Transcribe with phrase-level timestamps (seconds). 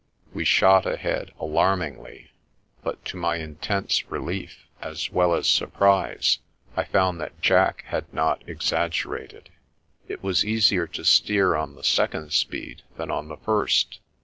[0.33, 2.31] We shot ahead alarmingly,
[2.81, 6.39] but to my intense relief, as well as surprise,
[6.75, 9.51] I found that Jack had not exaggerated.
[10.07, 13.99] It was easier to steer on the second speed than on the first.